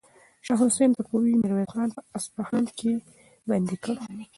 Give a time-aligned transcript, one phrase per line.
[0.45, 2.91] شاه حسین صفوي میرویس خان په اصفهان کې
[3.47, 3.95] بندي کړ.